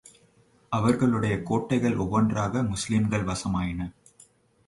[0.69, 3.89] அவர்களுடைய கோட்டைகள் ஒவ்வொன்றாக முஸ்லிம்கள் வசமாயின.